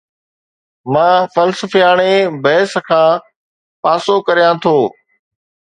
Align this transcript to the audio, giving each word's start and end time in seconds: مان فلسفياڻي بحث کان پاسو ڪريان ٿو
مان 0.93 1.17
فلسفياڻي 1.33 2.15
بحث 2.45 2.73
کان 2.89 3.09
پاسو 3.83 4.15
ڪريان 4.27 4.55
ٿو 4.63 4.77